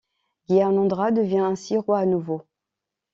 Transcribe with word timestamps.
Gyanendra 0.47 1.11
devient 1.11 1.41
ainsi 1.41 1.77
roi 1.77 1.99
à 1.99 2.05
nouveau. 2.07 2.41